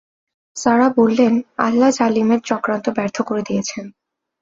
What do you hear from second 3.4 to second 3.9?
দিয়েছেন।